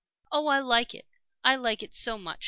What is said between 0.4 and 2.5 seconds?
I like it! I like it so much!"